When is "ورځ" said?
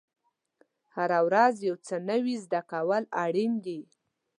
1.27-1.55